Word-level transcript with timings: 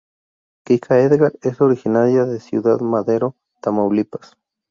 Kika 0.65 0.97
Edgar 0.99 1.33
es 1.43 1.61
originaria 1.61 2.25
de 2.25 2.39
Ciudad 2.39 2.79
Madero, 2.79 3.35
Tamaulipas. 3.61 4.35